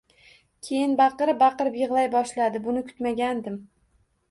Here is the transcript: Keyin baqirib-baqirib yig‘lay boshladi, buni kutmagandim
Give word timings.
Keyin 0.67 0.95
baqirib-baqirib 1.01 1.77
yig‘lay 1.83 2.11
boshladi, 2.17 2.65
buni 2.67 2.85
kutmagandim 2.91 3.63